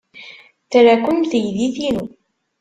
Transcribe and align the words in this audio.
Tra-ken 0.71 1.19
teydit-inu. 1.29 2.05